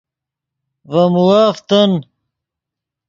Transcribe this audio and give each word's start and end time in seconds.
ڤے 0.91 1.03
مووف 1.13 1.57
تن 1.67 1.91